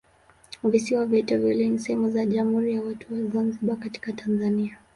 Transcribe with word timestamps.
Visiwa 0.63 1.05
vyote 1.05 1.37
viwili 1.37 1.69
ni 1.69 1.79
sehemu 1.79 2.09
za 2.11 2.25
Jamhuri 2.25 2.73
ya 2.73 2.81
Watu 2.81 3.13
wa 3.13 3.21
Zanzibar 3.23 3.77
katika 3.77 4.11
Tanzania. 4.13 4.77